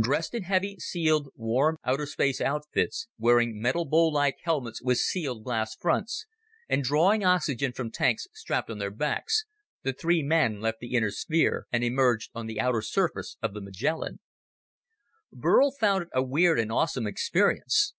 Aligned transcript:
Dressed 0.00 0.34
in 0.36 0.44
heavy, 0.44 0.76
sealed, 0.78 1.30
warmed 1.34 1.80
outer 1.84 2.06
space 2.06 2.40
outfits, 2.40 3.08
wearing 3.18 3.60
metal 3.60 3.84
bowl 3.84 4.12
like 4.12 4.36
helmets 4.44 4.80
with 4.80 4.98
sealed 4.98 5.42
glass 5.42 5.74
fronts, 5.74 6.26
and 6.68 6.84
drawing 6.84 7.24
oxygen 7.24 7.72
from 7.72 7.90
tanks 7.90 8.28
strapped 8.32 8.70
on 8.70 8.78
their 8.78 8.92
backs, 8.92 9.46
the 9.82 9.92
three 9.92 10.22
men 10.22 10.60
left 10.60 10.78
the 10.78 10.94
inner 10.94 11.10
sphere 11.10 11.66
and 11.72 11.82
emerged 11.82 12.30
on 12.36 12.46
the 12.46 12.60
outer 12.60 12.82
surface 12.82 13.36
of 13.42 13.52
the 13.52 13.60
Magellan. 13.60 14.20
Burl 15.32 15.72
found 15.72 16.04
it 16.04 16.08
a 16.14 16.22
weird 16.22 16.60
and 16.60 16.70
awesome 16.70 17.08
experience. 17.08 17.94